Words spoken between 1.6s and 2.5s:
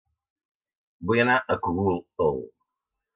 Cogul, el